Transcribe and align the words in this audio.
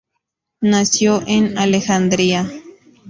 Nació 0.61 1.21
en 1.27 1.59
Alejandría. 1.59 2.49